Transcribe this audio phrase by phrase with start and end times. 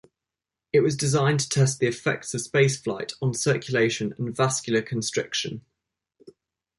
[0.73, 5.63] It was designed to test the effects of spaceflight on circulation and vascular constriction.